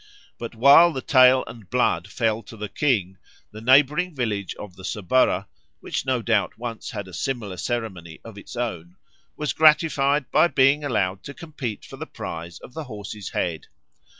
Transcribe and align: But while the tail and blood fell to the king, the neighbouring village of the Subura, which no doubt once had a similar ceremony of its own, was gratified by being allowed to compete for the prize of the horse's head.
But 0.39 0.55
while 0.55 0.91
the 0.91 1.03
tail 1.03 1.43
and 1.45 1.69
blood 1.69 2.07
fell 2.07 2.41
to 2.41 2.57
the 2.57 2.69
king, 2.69 3.19
the 3.51 3.61
neighbouring 3.61 4.15
village 4.15 4.55
of 4.55 4.75
the 4.75 4.81
Subura, 4.81 5.45
which 5.79 6.07
no 6.07 6.23
doubt 6.23 6.57
once 6.57 6.89
had 6.89 7.07
a 7.07 7.13
similar 7.13 7.55
ceremony 7.55 8.19
of 8.25 8.35
its 8.35 8.55
own, 8.55 8.95
was 9.37 9.53
gratified 9.53 10.31
by 10.31 10.47
being 10.47 10.83
allowed 10.83 11.21
to 11.25 11.35
compete 11.35 11.85
for 11.85 11.97
the 11.97 12.07
prize 12.07 12.57
of 12.61 12.73
the 12.73 12.85
horse's 12.85 13.29
head. 13.29 13.67